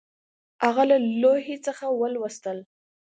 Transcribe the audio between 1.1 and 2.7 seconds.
لوحې څخه ولوستل